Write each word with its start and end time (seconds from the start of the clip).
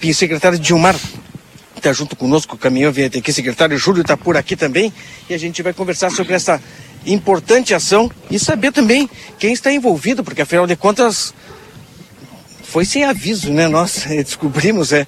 E 0.00 0.14
secretário 0.14 0.60
Dilmar 0.60 0.94
está 1.76 1.92
junto 1.92 2.14
conosco, 2.14 2.54
o 2.54 2.58
caminhão 2.58 2.92
vem 2.92 3.06
aqui, 3.06 3.32
secretário 3.32 3.76
Júlio 3.76 4.02
está 4.02 4.16
por 4.16 4.36
aqui 4.36 4.54
também, 4.54 4.92
e 5.28 5.34
a 5.34 5.38
gente 5.38 5.60
vai 5.60 5.72
conversar 5.72 6.08
sobre 6.10 6.34
essa 6.34 6.62
importante 7.04 7.74
ação 7.74 8.08
e 8.30 8.38
saber 8.38 8.70
também 8.70 9.10
quem 9.40 9.52
está 9.52 9.72
envolvido, 9.72 10.22
porque 10.22 10.42
afinal 10.42 10.68
de 10.68 10.76
contas 10.76 11.34
foi 12.62 12.84
sem 12.84 13.02
aviso, 13.02 13.50
né? 13.50 13.66
Nós 13.66 14.04
descobrimos 14.24 14.92
é, 14.92 15.04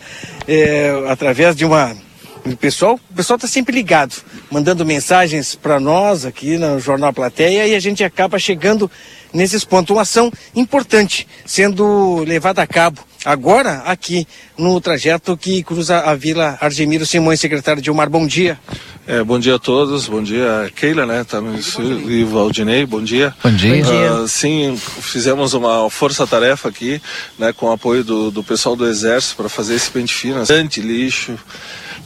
é 0.49 1.05
através 1.09 1.55
de 1.55 1.65
uma 1.65 1.97
o 2.45 2.57
pessoal, 2.57 2.99
o 3.11 3.15
pessoal 3.15 3.37
está 3.37 3.47
sempre 3.47 3.73
ligado, 3.73 4.15
mandando 4.51 4.85
mensagens 4.85 5.55
para 5.55 5.79
nós 5.79 6.25
aqui 6.25 6.59
no 6.59 6.81
Jornal 6.81 7.13
Plateia 7.13 7.65
e 7.65 7.77
a 7.77 7.81
gente 7.81 8.03
acaba 8.03 8.41
chegando 8.41 8.91
nesses 9.33 9.65
pontos. 9.65 9.95
Uma 9.95 10.03
ação 10.03 10.33
importante 10.55 11.27
sendo 11.45 12.25
levada 12.25 12.63
a 12.63 12.67
cabo 12.67 13.01
agora 13.25 13.83
aqui 13.85 14.27
no 14.57 14.81
trajeto 14.81 15.37
que 15.37 15.63
cruza 15.63 15.99
a 15.99 16.15
Vila 16.15 16.57
Argemiro 16.61 17.05
Simões, 17.05 17.41
secretário 17.41 17.83
Dilmar. 17.83 18.09
Bom 18.09 18.27
dia. 18.27 18.59
É, 19.07 19.25
bom 19.25 19.39
dia 19.39 19.57
a 19.57 19.59
todos, 19.59 20.07
bom 20.07 20.23
dia 20.23 20.71
Keila, 20.77 21.05
né? 21.05 21.23
Estamos 21.23 21.77
e 22.07 22.23
Valdinei, 22.25 22.87
bom 22.87 23.03
dia. 23.03 23.35
Bom 23.43 23.51
dia. 23.51 24.15
Uh, 24.15 24.29
sim, 24.29 24.77
fizemos 24.77 25.53
uma 25.53 25.91
força-tarefa 25.91 26.69
aqui, 26.69 27.01
né, 27.39 27.53
com 27.53 27.67
o 27.67 27.73
apoio 27.73 28.05
do, 28.05 28.31
do 28.31 28.45
pessoal 28.45 28.77
do 28.77 28.87
Exército 28.87 29.37
para 29.37 29.49
fazer 29.49 29.75
esse 29.75 29.91
pente 29.91 30.15
fino, 30.15 30.39
bastante 30.39 30.81
lixo, 30.81 31.37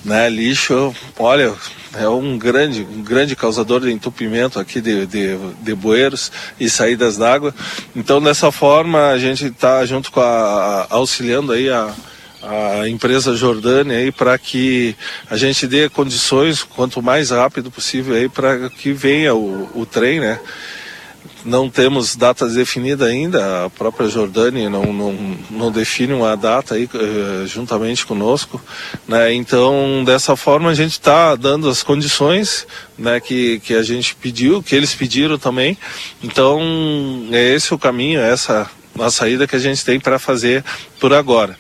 né? 0.05 0.29
Lixo, 0.29 0.95
olha, 1.19 1.55
é 1.95 2.09
um 2.09 2.37
grande, 2.37 2.83
um 2.83 3.03
grande 3.03 3.35
causador 3.35 3.81
de 3.81 3.91
entupimento 3.91 4.59
aqui 4.59 4.80
de, 4.80 5.07
de, 5.07 5.37
de 5.61 5.75
bueiros 5.75 6.30
e 6.59 6.69
saídas 6.69 7.17
d'água. 7.17 7.55
Então, 7.95 8.21
dessa 8.21 8.53
forma, 8.53 9.09
a 9.09 9.19
gente 9.19 9.47
está 9.47 9.85
junto 9.87 10.11
com 10.13 10.21
a, 10.21 10.87
auxiliando 10.91 11.53
aí 11.53 11.71
a, 11.71 11.95
a 12.43 12.89
empresa 12.89 13.35
Jordânia 13.35 13.97
aí 13.97 14.13
para 14.13 14.37
que 14.37 14.95
a 15.30 15.37
gente 15.37 15.67
dê 15.67 15.89
condições 15.89 16.63
quanto 16.63 17.02
mais 17.02 17.30
rápido 17.30 17.71
possível 17.71 18.15
aí 18.15 18.29
para 18.29 18.68
que 18.71 18.93
venha 18.93 19.35
o, 19.35 19.71
o 19.74 19.87
trem, 19.87 20.21
né? 20.21 20.39
Não 21.45 21.69
temos 21.69 22.17
datas 22.17 22.55
definidas 22.55 23.09
ainda, 23.09 23.67
a 23.67 23.71
própria 23.71 24.09
Jordânia 24.09 24.71
não, 24.71 24.93
não, 24.93 25.37
não 25.51 25.73
define 25.73 26.13
uma 26.13 26.37
data 26.37 26.75
aí 26.75 26.89
uh, 26.95 27.47
juntamente 27.47 28.07
conosco, 28.07 28.61
né? 29.07 29.33
Então, 29.35 30.02
dessa 30.05 30.37
forma 30.37 30.71
a 30.71 30.75
gente 30.75 30.93
está 30.93 31.35
dando 31.35 31.69
as 31.69 31.83
condições, 31.83 32.67
né, 32.99 33.21
que, 33.21 33.61
que 33.61 33.75
a 33.75 33.83
gente 33.83 34.15
pediu, 34.15 34.63
que 34.63 34.75
eles 34.75 34.95
pediram 34.95 35.39
também. 35.39 35.77
Então, 36.23 36.61
é 37.30 37.55
esse 37.55 37.75
o 37.75 37.79
caminho, 37.79 38.21
é 38.21 38.30
essa 38.30 38.71
a 39.02 39.11
saída 39.11 39.47
que 39.47 39.57
a 39.57 39.59
gente 39.59 39.85
tem 39.85 39.99
para 39.99 40.19
fazer 40.19 40.65
por 41.01 41.13
agora. 41.13 41.57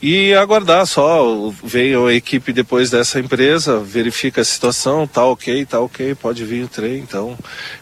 E 0.00 0.32
aguardar 0.34 0.86
só, 0.86 1.52
veio 1.62 2.06
a 2.06 2.14
equipe 2.14 2.52
depois 2.52 2.90
dessa 2.90 3.20
empresa, 3.20 3.78
verifica 3.78 4.40
a 4.40 4.44
situação, 4.44 5.06
tá 5.06 5.24
ok, 5.24 5.66
tá 5.66 5.80
ok, 5.80 6.14
pode 6.14 6.44
vir 6.44 6.64
o 6.64 6.68
trem, 6.68 6.98
então 6.98 7.36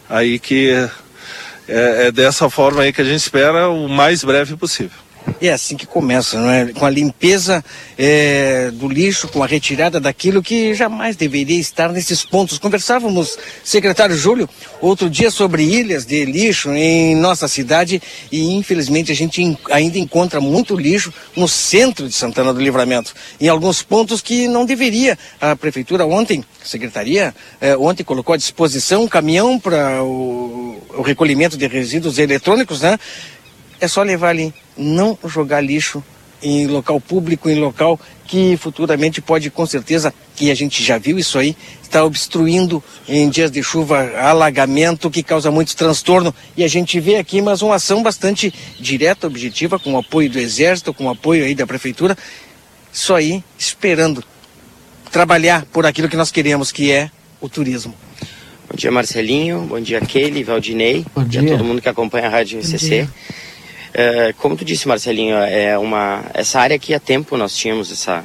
aí 0.09 0.39
que 0.39 0.89
é, 1.67 2.07
é 2.07 2.11
dessa 2.11 2.49
forma 2.49 2.81
aí 2.81 2.93
que 2.93 3.01
a 3.01 3.05
gente 3.05 3.19
espera 3.19 3.69
o 3.69 3.87
mais 3.87 4.23
breve 4.23 4.55
possível. 4.55 5.06
É 5.39 5.51
assim 5.51 5.77
que 5.77 5.85
começa, 5.85 6.39
não 6.39 6.49
é? 6.49 6.73
Com 6.73 6.85
a 6.85 6.89
limpeza 6.89 7.63
é, 7.97 8.71
do 8.71 8.87
lixo, 8.87 9.27
com 9.27 9.43
a 9.43 9.47
retirada 9.47 9.99
daquilo 9.99 10.41
que 10.41 10.73
jamais 10.73 11.15
deveria 11.15 11.59
estar 11.59 11.91
nesses 11.91 12.25
pontos. 12.25 12.57
Conversávamos, 12.57 13.37
secretário 13.63 14.15
Júlio, 14.15 14.49
outro 14.81 15.09
dia 15.09 15.29
sobre 15.29 15.63
ilhas 15.63 16.05
de 16.05 16.25
lixo 16.25 16.71
em 16.71 17.15
nossa 17.15 17.47
cidade 17.47 18.01
e 18.31 18.55
infelizmente 18.55 19.11
a 19.11 19.15
gente 19.15 19.57
ainda 19.71 19.99
encontra 19.99 20.41
muito 20.41 20.75
lixo 20.75 21.13
no 21.35 21.47
centro 21.47 22.07
de 22.07 22.15
Santana 22.15 22.53
do 22.53 22.61
Livramento, 22.61 23.13
em 23.39 23.47
alguns 23.47 23.83
pontos 23.83 24.21
que 24.21 24.47
não 24.47 24.65
deveria. 24.65 25.17
A 25.39 25.55
prefeitura 25.55 26.05
ontem, 26.05 26.43
a 26.63 26.65
secretaria, 26.65 27.35
é, 27.61 27.77
ontem 27.77 28.03
colocou 28.03 28.33
à 28.33 28.37
disposição 28.37 29.03
um 29.03 29.07
caminhão 29.07 29.59
para 29.59 30.03
o, 30.03 30.81
o 30.97 31.01
recolhimento 31.03 31.57
de 31.57 31.67
resíduos 31.67 32.17
eletrônicos, 32.17 32.81
né? 32.81 32.97
É 33.79 33.87
só 33.87 34.01
levar 34.03 34.29
ali, 34.29 34.53
não 34.77 35.17
jogar 35.25 35.61
lixo 35.61 36.03
em 36.41 36.67
local 36.67 37.01
público, 37.01 37.49
em 37.49 37.59
local 37.59 37.99
que 38.25 38.57
futuramente 38.57 39.21
pode, 39.21 39.49
com 39.49 39.65
certeza, 39.65 40.13
que 40.35 40.51
a 40.51 40.55
gente 40.55 40.83
já 40.83 40.97
viu 40.97 41.17
isso 41.17 41.39
aí, 41.39 41.55
está 41.81 42.03
obstruindo 42.03 42.83
em 43.07 43.29
dias 43.29 43.49
de 43.49 43.63
chuva 43.63 44.11
alagamento 44.19 45.09
que 45.09 45.23
causa 45.23 45.49
muito 45.49 45.75
transtorno. 45.75 46.35
E 46.55 46.63
a 46.63 46.67
gente 46.67 46.99
vê 46.99 47.15
aqui, 47.15 47.41
mas 47.41 47.61
uma 47.61 47.75
ação 47.75 48.03
bastante 48.03 48.53
direta, 48.79 49.25
objetiva, 49.25 49.79
com 49.79 49.93
o 49.93 49.97
apoio 49.97 50.29
do 50.29 50.37
Exército, 50.37 50.93
com 50.93 51.05
o 51.05 51.09
apoio 51.09 51.45
aí 51.45 51.55
da 51.55 51.65
Prefeitura. 51.65 52.17
Isso 52.93 53.13
aí, 53.13 53.43
esperando 53.57 54.23
trabalhar 55.11 55.65
por 55.71 55.85
aquilo 55.85 56.09
que 56.09 56.17
nós 56.17 56.31
queremos, 56.31 56.71
que 56.71 56.91
é 56.91 57.09
o 57.39 57.47
turismo. 57.47 57.95
Bom 58.69 58.75
dia, 58.75 58.91
Marcelinho. 58.91 59.61
Bom 59.61 59.79
dia, 59.79 60.01
Kelly, 60.01 60.43
Valdinei. 60.43 61.05
Bom 61.15 61.23
dia. 61.23 61.41
E 61.41 61.45
a 61.45 61.49
todo 61.51 61.63
mundo 61.63 61.81
que 61.81 61.87
acompanha 61.87 62.27
a 62.27 62.29
Rádio 62.29 62.61
CC. 62.63 63.07
É, 63.99 64.31
como 64.33 64.55
tu 64.55 64.63
disse, 64.63 64.87
Marcelinho, 64.87 65.35
é 65.35 65.75
uma 65.75 66.23
essa 66.31 66.59
área 66.59 66.75
aqui 66.75 66.93
há 66.93 66.99
tempo 66.99 67.35
nós 67.35 67.57
tínhamos 67.57 67.91
essa 67.91 68.23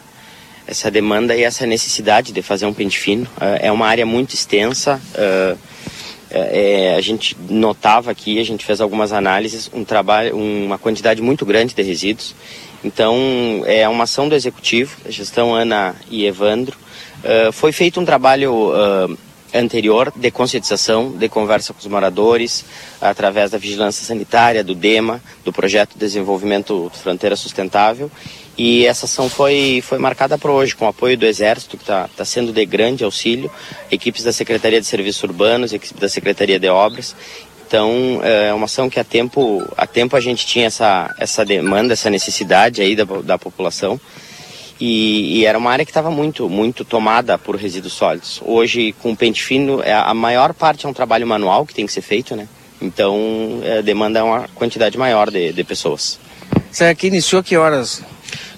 essa 0.67 0.91
demanda 0.91 1.35
e 1.35 1.43
essa 1.43 1.65
necessidade 1.65 2.31
de 2.31 2.43
fazer 2.43 2.67
um 2.67 2.75
pente 2.75 2.99
fino. 2.99 3.27
É, 3.41 3.69
é 3.69 3.73
uma 3.73 3.87
área 3.87 4.05
muito 4.05 4.35
extensa. 4.35 5.01
É, 6.31 6.95
a 6.97 7.01
gente 7.01 7.37
notava 7.49 8.11
aqui, 8.11 8.39
a 8.39 8.45
gente 8.45 8.67
fez 8.67 8.83
algumas 8.83 9.13
análises, 9.13 9.71
um 9.73 9.83
trabalho, 9.83 10.37
uma 10.37 10.77
quantidade 10.77 11.23
muito 11.23 11.47
grande 11.47 11.75
de 11.75 11.83
resíduos. 11.83 12.35
Então, 12.85 13.63
é 13.67 13.89
uma 13.89 14.05
ação 14.05 14.29
do 14.29 14.35
executivo, 14.35 14.97
gestão 15.09 15.55
Ana 15.55 15.95
e 16.11 16.25
Evandro. 16.25 16.77
Foi 17.53 17.71
feito 17.71 18.01
um 18.01 18.05
trabalho 18.05 18.73
anterior 19.55 20.13
de 20.15 20.31
conscientização, 20.31 21.13
de 21.13 21.29
conversa 21.29 21.73
com 21.73 21.81
os 21.81 21.87
moradores, 21.87 22.65
através 23.01 23.51
da 23.51 23.59
vigilância 23.59 24.05
sanitária, 24.05 24.65
do 24.65 24.75
DEMA, 24.75 25.23
do 25.45 25.53
projeto 25.53 25.95
de 25.95 25.99
desenvolvimento 25.99 26.91
fronteira 26.95 27.37
sustentável. 27.37 28.11
E 28.57 28.85
essa 28.87 29.07
ação 29.07 29.31
foi, 29.31 29.83
foi 29.83 29.99
marcada 29.99 30.37
para 30.37 30.51
hoje, 30.51 30.77
com 30.77 30.85
o 30.85 30.89
apoio 30.89 31.17
do 31.17 31.25
Exército, 31.25 31.77
que 31.77 31.83
está 31.83 32.09
tá 32.09 32.25
sendo 32.25 32.53
de 32.53 32.65
grande 32.67 33.03
auxílio, 33.03 33.51
equipes 33.91 34.23
da 34.23 34.33
Secretaria 34.33 34.81
de 34.81 34.87
Serviços 34.87 35.23
Urbanos, 35.23 35.73
equipes 35.73 35.99
da 35.99 36.09
Secretaria 36.09 36.59
de 36.59 36.69
Obras. 36.69 37.17
Então, 37.67 38.21
é 38.23 38.53
uma 38.53 38.67
ação 38.67 38.91
que 38.91 39.01
há 39.01 39.05
tempo, 39.05 39.67
há 39.79 39.87
tempo 39.87 40.15
a 40.15 40.21
gente 40.21 40.45
tinha 40.45 40.67
essa, 40.67 41.15
essa 41.19 41.43
demanda, 41.43 41.95
essa 41.95 42.11
necessidade 42.11 42.83
aí 42.83 42.95
da, 42.95 43.05
da 43.05 43.39
população. 43.39 43.99
E, 44.85 45.39
e, 45.39 45.47
era 45.47 45.57
uma 45.57 45.71
área 45.71 45.85
que 45.85 45.93
estava 45.93 46.11
muito, 46.11 46.49
muito 46.49 46.85
tomada 46.85 47.39
por 47.39 47.55
resíduos 47.55 47.93
sólidos. 47.93 48.43
Hoje, 48.45 48.93
com 49.01 49.15
pente 49.15 49.41
fino, 49.41 49.81
é, 49.81 49.93
a 49.93 50.13
maior 50.13 50.53
parte 50.53 50.85
é 50.87 50.89
um 50.89 50.93
trabalho 50.93 51.25
manual 51.25 51.65
que 51.65 51.73
tem 51.73 51.87
que 51.87 51.93
ser 51.93 52.01
feito, 52.01 52.35
né? 52.35 52.49
Então, 52.81 53.61
é, 53.63 53.81
demanda 53.81 54.25
uma 54.25 54.49
quantidade 54.57 54.99
maior 54.99 55.31
de, 55.31 55.53
de 55.53 55.63
pessoas. 55.63 56.19
Você 56.69 56.83
aqui 56.87 57.07
iniciou 57.07 57.45
que 57.45 57.57
horas? 57.57 58.03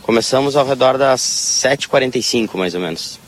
Começamos 0.00 0.56
ao 0.56 0.66
redor 0.66 0.96
das 0.96 1.20
7h45, 1.20 2.56
mais 2.56 2.74
ou 2.74 2.80
menos. 2.80 3.20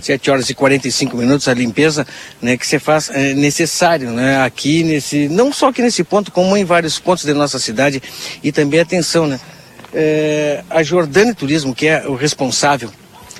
7 0.00 0.28
horas 0.28 0.50
e 0.50 0.54
45 0.54 1.16
minutos 1.16 1.46
a 1.46 1.54
limpeza 1.54 2.04
né, 2.42 2.56
que 2.56 2.66
você 2.66 2.80
faz 2.80 3.10
é 3.10 3.32
necessário 3.34 4.10
né, 4.10 4.40
aqui 4.42 4.84
nesse 4.84 5.28
não 5.28 5.52
só 5.52 5.68
aqui 5.68 5.82
nesse 5.82 6.04
ponto 6.04 6.30
como 6.30 6.56
em 6.56 6.64
vários 6.64 7.00
pontos 7.00 7.24
da 7.24 7.34
nossa 7.34 7.58
cidade 7.58 8.00
e 8.40 8.52
também 8.52 8.78
atenção 8.78 9.26
né 9.26 9.40
é, 9.92 10.62
a 10.68 10.82
Jordânia 10.82 11.34
Turismo, 11.34 11.74
que 11.74 11.86
é 11.86 12.06
o 12.06 12.14
responsável 12.14 12.90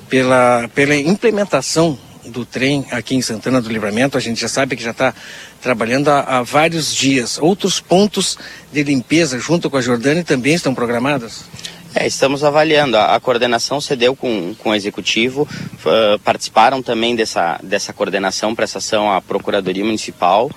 pela, 0.09 0.69
pela 0.75 0.95
implementação 0.95 1.99
do 2.25 2.45
trem 2.45 2.85
aqui 2.91 3.15
em 3.15 3.23
Santana 3.23 3.61
do 3.61 3.71
Livramento, 3.71 4.17
a 4.17 4.21
gente 4.21 4.41
já 4.41 4.49
sabe 4.49 4.77
que 4.77 4.83
já 4.83 4.91
está 4.91 5.15
trabalhando 5.61 6.09
há, 6.09 6.21
há, 6.21 6.43
vários 6.43 6.95
dias. 6.95 7.39
Outros 7.39 7.81
pontos 7.81 8.39
de 8.73 8.83
limpeza 8.83 9.39
junto 9.39 9.71
com 9.71 9.77
a 9.77 9.81
Jordânia 9.81 10.23
também 10.23 10.55
estão 10.55 10.75
programados? 10.75 11.45
É, 11.95 12.07
estamos 12.07 12.45
avaliando. 12.45 12.97
A, 12.97 13.15
a, 13.15 13.21
coordenação 13.21 13.81
cedeu 13.81 14.15
com, 14.15 14.55
com 14.59 14.71
o 14.71 14.75
executivo, 14.75 15.43
uh, 15.43 16.19
participaram 16.21 16.83
também 16.83 17.17
dessa, 17.17 17.59
dessa 17.63 17.93
coordenação, 17.93 18.55
prestação 18.55 19.11
à 19.11 19.23
Procuradoria 19.23 19.85
Municipal, 19.85 20.51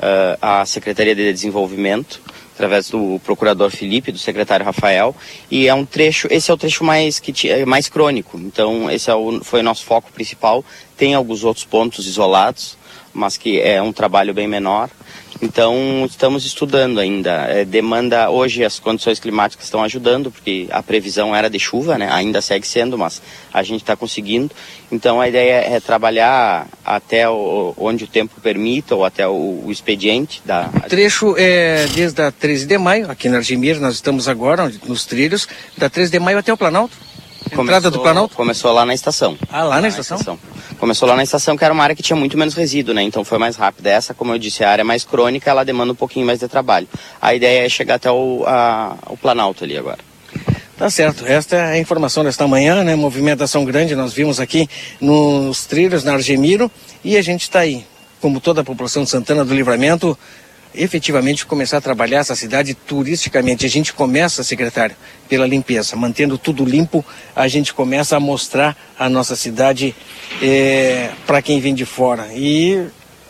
uh, 0.00 0.38
à 0.40 0.66
Secretaria 0.66 1.14
de 1.14 1.32
Desenvolvimento 1.32 2.20
através 2.60 2.90
do 2.90 3.18
procurador 3.24 3.70
Felipe, 3.70 4.12
do 4.12 4.18
secretário 4.18 4.66
Rafael, 4.66 5.16
e 5.50 5.66
é 5.66 5.72
um 5.72 5.86
trecho, 5.86 6.28
esse 6.30 6.50
é 6.50 6.54
o 6.54 6.58
trecho 6.58 6.84
mais 6.84 7.18
que 7.18 7.48
é 7.48 7.64
mais 7.64 7.88
crônico. 7.88 8.38
Então, 8.38 8.90
esse 8.90 9.10
é 9.10 9.14
o, 9.14 9.42
foi 9.42 9.60
o 9.60 9.62
nosso 9.62 9.82
foco 9.82 10.12
principal. 10.12 10.62
Tem 10.94 11.14
alguns 11.14 11.42
outros 11.42 11.64
pontos 11.64 12.06
isolados, 12.06 12.76
mas 13.14 13.38
que 13.38 13.58
é 13.58 13.80
um 13.80 13.94
trabalho 13.94 14.34
bem 14.34 14.46
menor. 14.46 14.90
Então, 15.42 16.04
estamos 16.08 16.44
estudando 16.44 17.00
ainda. 17.00 17.30
É, 17.48 17.64
demanda, 17.64 18.28
hoje 18.28 18.62
as 18.62 18.78
condições 18.78 19.18
climáticas 19.18 19.64
estão 19.64 19.82
ajudando, 19.82 20.30
porque 20.30 20.68
a 20.70 20.82
previsão 20.82 21.34
era 21.34 21.48
de 21.48 21.58
chuva, 21.58 21.96
né? 21.96 22.08
ainda 22.12 22.42
segue 22.42 22.66
sendo, 22.66 22.98
mas 22.98 23.22
a 23.52 23.62
gente 23.62 23.80
está 23.80 23.96
conseguindo. 23.96 24.50
Então, 24.92 25.20
a 25.20 25.28
ideia 25.28 25.64
é 25.74 25.80
trabalhar 25.80 26.68
até 26.84 27.28
o, 27.28 27.74
onde 27.78 28.04
o 28.04 28.06
tempo 28.06 28.38
permita, 28.40 28.94
ou 28.94 29.04
até 29.04 29.26
o, 29.26 29.62
o 29.64 29.70
expediente. 29.70 30.42
Da... 30.44 30.68
O 30.74 30.80
trecho 30.88 31.34
é 31.38 31.86
desde 31.94 32.20
a 32.20 32.30
13 32.30 32.66
de 32.66 32.76
maio, 32.76 33.10
aqui 33.10 33.28
na 33.28 33.38
Argemir, 33.38 33.80
nós 33.80 33.94
estamos 33.94 34.28
agora 34.28 34.70
nos 34.86 35.06
trilhos, 35.06 35.48
da 35.76 35.88
13 35.88 36.12
de 36.12 36.18
maio 36.18 36.38
até 36.38 36.52
o 36.52 36.56
Planalto? 36.56 37.09
Começou, 37.54 37.90
do 37.90 38.00
Planalto? 38.00 38.36
Começou 38.36 38.72
lá 38.72 38.84
na 38.84 38.94
estação. 38.94 39.36
Ah, 39.50 39.64
lá 39.64 39.76
na, 39.76 39.82
na 39.82 39.88
estação? 39.88 40.16
estação? 40.16 40.38
Começou 40.78 41.08
lá 41.08 41.16
na 41.16 41.22
estação, 41.22 41.56
que 41.56 41.64
era 41.64 41.74
uma 41.74 41.82
área 41.82 41.94
que 41.94 42.02
tinha 42.02 42.16
muito 42.16 42.38
menos 42.38 42.54
resíduo, 42.54 42.94
né? 42.94 43.02
Então 43.02 43.24
foi 43.24 43.38
mais 43.38 43.56
rápido. 43.56 43.86
Essa, 43.86 44.14
como 44.14 44.32
eu 44.32 44.38
disse, 44.38 44.64
a 44.64 44.70
área 44.70 44.84
mais 44.84 45.04
crônica, 45.04 45.50
ela 45.50 45.64
demanda 45.64 45.92
um 45.92 45.96
pouquinho 45.96 46.26
mais 46.26 46.38
de 46.38 46.48
trabalho. 46.48 46.88
A 47.20 47.34
ideia 47.34 47.66
é 47.66 47.68
chegar 47.68 47.96
até 47.96 48.10
o, 48.10 48.44
a, 48.46 48.96
o 49.06 49.16
Planalto 49.16 49.64
ali 49.64 49.76
agora. 49.76 49.98
Tá 50.80 50.88
certo. 50.88 51.26
Esta 51.26 51.56
é 51.56 51.72
a 51.72 51.78
informação 51.78 52.24
desta 52.24 52.48
manhã, 52.48 52.82
né? 52.82 52.96
Movimentação 52.96 53.66
grande, 53.66 53.94
nós 53.94 54.14
vimos 54.14 54.40
aqui 54.40 54.66
nos 54.98 55.66
trilhos, 55.66 56.02
na 56.04 56.14
Argemiro, 56.14 56.70
e 57.04 57.18
a 57.18 57.22
gente 57.22 57.42
está 57.42 57.60
aí, 57.60 57.84
como 58.18 58.40
toda 58.40 58.62
a 58.62 58.64
população 58.64 59.04
de 59.04 59.10
Santana 59.10 59.44
do 59.44 59.54
Livramento, 59.54 60.18
efetivamente 60.74 61.46
começar 61.46 61.78
a 61.78 61.80
trabalhar 61.80 62.18
essa 62.18 62.34
cidade 62.34 62.74
turisticamente. 62.74 63.66
A 63.66 63.68
gente 63.68 63.92
começa, 63.92 64.42
secretário, 64.42 64.96
pela 65.28 65.46
limpeza. 65.46 65.96
Mantendo 65.96 66.38
tudo 66.38 66.64
limpo, 66.64 67.04
a 67.34 67.48
gente 67.48 67.74
começa 67.74 68.16
a 68.16 68.20
mostrar 68.20 68.76
a 68.98 69.08
nossa 69.08 69.34
cidade 69.34 69.94
é, 70.42 71.10
para 71.26 71.42
quem 71.42 71.60
vem 71.60 71.74
de 71.74 71.84
fora. 71.84 72.28
E 72.34 72.86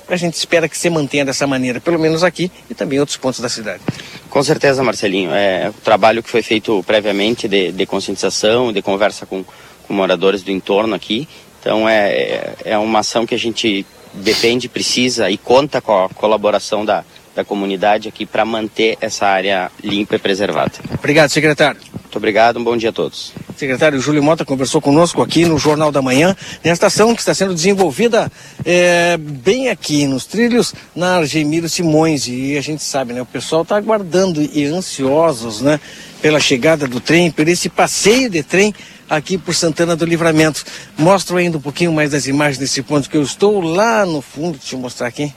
a 0.09 0.17
gente 0.17 0.35
espera 0.35 0.69
que 0.69 0.77
se 0.77 0.91
mantenha 0.91 1.25
dessa 1.25 1.47
maneira, 1.47 1.81
pelo 1.81 1.99
menos 1.99 2.23
aqui 2.23 2.51
e 2.69 2.75
também 2.75 2.97
em 2.97 3.01
outros 3.01 3.17
pontos 3.17 3.41
da 3.41 3.49
cidade. 3.49 3.83
Com 4.29 4.43
certeza, 4.43 4.83
Marcelinho. 4.83 5.31
É 5.33 5.71
o 5.71 5.73
trabalho 5.73 6.23
que 6.23 6.31
foi 6.31 6.43
feito 6.43 6.83
previamente 6.87 7.49
de, 7.49 7.73
de 7.73 7.87
conscientização, 7.87 8.73
de 8.73 8.83
conversa 8.83 9.25
com, 9.25 9.45
com 9.87 9.95
moradores 9.95 10.43
do 10.43 10.51
entorno 10.51 10.95
aqui. 10.95 11.29
Então 11.61 11.89
é, 11.89 12.11
é, 12.11 12.55
é 12.65 12.79
uma 12.79 13.01
ação 13.01 13.27
que 13.27 13.35
a 13.35 13.39
gente 13.39 13.87
depende, 14.13 14.69
precisa 14.69 15.31
e 15.31 15.37
conta 15.37 15.81
com 15.81 16.05
a 16.05 16.09
colaboração 16.09 16.85
da, 16.85 17.05
da 17.41 17.45
comunidade 17.45 18.09
aqui 18.09 18.27
para 18.27 18.45
manter 18.45 18.97
essa 19.01 19.27
área 19.27 19.71
limpa 19.83 20.17
e 20.17 20.19
preservada. 20.19 20.73
Obrigado, 20.93 21.31
secretário. 21.31 21.81
Muito 21.95 22.17
obrigado, 22.17 22.59
um 22.59 22.65
bom 22.65 22.77
dia 22.77 22.91
a 22.91 22.93
todos. 22.93 23.33
Secretário 23.57 24.01
Júlio 24.01 24.23
Mota 24.23 24.45
conversou 24.45 24.81
conosco 24.81 25.23
aqui 25.23 25.45
no 25.45 25.59
Jornal 25.59 25.93
da 25.93 26.03
Manhã, 26.03 26.37
nesta 26.63 26.89
ação 26.89 27.15
que 27.15 27.21
está 27.21 27.33
sendo 27.33 27.55
desenvolvida 27.55 28.31
é, 28.65 29.17
bem 29.17 29.69
aqui 29.69 30.07
nos 30.07 30.27
trilhos 30.27 30.75
na 30.95 31.19
Argemiro 31.19 31.69
Simões. 31.69 32.27
E 32.27 32.59
a 32.59 32.61
gente 32.61 32.83
sabe, 32.83 33.13
né? 33.13 33.23
O 33.23 33.27
pessoal 33.27 33.63
está 33.63 33.77
aguardando 33.77 34.43
e 34.43 34.65
ansiosos, 34.67 35.61
né? 35.61 35.79
Pela 36.21 36.41
chegada 36.41 36.87
do 36.87 37.01
trem, 37.01 37.31
por 37.31 37.49
esse 37.49 37.69
passeio 37.69 38.29
de 38.29 38.43
trem 38.43 38.75
aqui 39.09 39.39
por 39.39 39.55
Santana 39.55 39.95
do 39.95 40.05
Livramento. 40.05 40.65
Mostro 40.99 41.37
ainda 41.37 41.59
um 41.59 41.61
pouquinho 41.61 41.93
mais 41.93 42.11
das 42.11 42.27
imagens 42.27 42.59
desse 42.59 42.83
ponto 42.83 43.09
que 43.09 43.17
eu 43.17 43.23
estou 43.23 43.61
lá 43.61 44.05
no 44.05 44.21
fundo. 44.21 44.59
Deixa 44.59 44.75
eu 44.75 44.81
mostrar 44.81 45.07
aqui. 45.07 45.33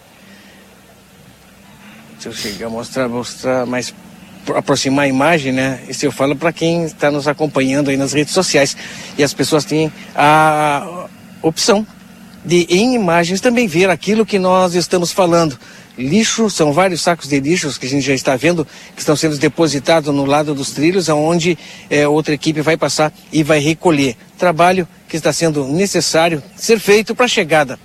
Deixa 2.23 2.29
eu 2.29 2.51
chegar 2.53 2.67
a 2.67 2.69
mostrar, 2.69 3.09
mostrar 3.09 3.65
mais 3.65 3.93
aproximar 4.55 5.03
a 5.03 5.07
imagem, 5.09 5.51
né? 5.51 5.81
Isso 5.89 6.05
eu 6.05 6.11
falo 6.11 6.37
para 6.37 6.53
quem 6.53 6.85
está 6.85 7.11
nos 7.11 7.27
acompanhando 7.27 7.89
aí 7.89 7.97
nas 7.97 8.13
redes 8.13 8.33
sociais. 8.33 8.77
E 9.17 9.23
as 9.23 9.33
pessoas 9.33 9.65
têm 9.65 9.91
a 10.15 11.07
opção 11.41 11.85
de, 12.45 12.65
em 12.69 12.95
imagens, 12.95 13.41
também 13.41 13.67
ver 13.67 13.89
aquilo 13.89 14.25
que 14.25 14.39
nós 14.39 14.73
estamos 14.73 15.11
falando. 15.11 15.59
Lixo, 15.97 16.49
são 16.49 16.71
vários 16.71 17.01
sacos 17.01 17.27
de 17.27 17.41
lixos 17.41 17.77
que 17.77 17.87
a 17.87 17.89
gente 17.89 18.05
já 18.05 18.13
está 18.13 18.37
vendo 18.37 18.65
que 18.95 19.01
estão 19.01 19.17
sendo 19.17 19.37
depositados 19.37 20.15
no 20.15 20.23
lado 20.23 20.55
dos 20.55 20.71
trilhos, 20.71 21.09
aonde 21.09 21.57
é, 21.89 22.07
outra 22.07 22.33
equipe 22.33 22.61
vai 22.61 22.77
passar 22.77 23.11
e 23.33 23.43
vai 23.43 23.59
recolher. 23.59 24.15
Trabalho 24.37 24.87
que 25.09 25.17
está 25.17 25.33
sendo 25.33 25.67
necessário 25.67 26.41
ser 26.55 26.79
feito 26.79 27.13
para 27.13 27.25
a 27.25 27.27
chegada 27.27 27.77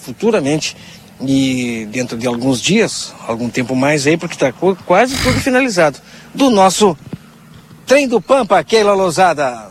futuramente 0.00 0.76
e 1.22 1.86
dentro 1.90 2.16
de 2.16 2.26
alguns 2.26 2.60
dias, 2.60 3.12
algum 3.26 3.48
tempo 3.48 3.74
mais 3.76 4.06
aí, 4.06 4.16
porque 4.16 4.34
está 4.34 4.52
quase 4.86 5.16
tudo 5.22 5.38
finalizado, 5.40 5.98
do 6.34 6.50
nosso 6.50 6.96
trem 7.86 8.08
do 8.08 8.20
Pampa, 8.20 8.62
Keila 8.62 8.94
Lousada. 8.94 9.70